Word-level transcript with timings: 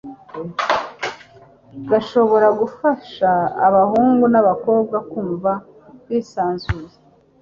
gashobora 1.89 2.47
gufasha 2.59 3.29
abahungu 3.67 4.25
n'abakobwa 4.33 4.97
kumva 5.11 5.51
bisanzuye 6.07 6.93